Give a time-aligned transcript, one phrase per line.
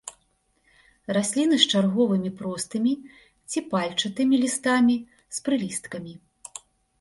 [1.17, 2.93] Расліны з чарговымі простымі
[3.49, 4.97] ці пальчатымі лістамі
[5.39, 6.13] з прылісткамі.